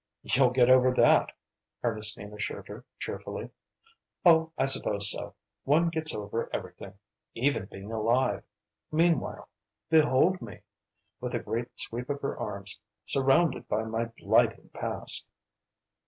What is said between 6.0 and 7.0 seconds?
over everything